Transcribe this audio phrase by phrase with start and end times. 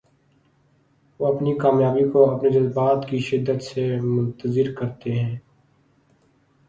[1.19, 5.37] وہ اپنی کامیابی کو اپنے جذبات کی شدت سے منتظم کرتے ہیں۔